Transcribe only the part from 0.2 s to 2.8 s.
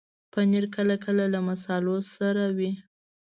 پنېر کله کله له مصالحو سره وي.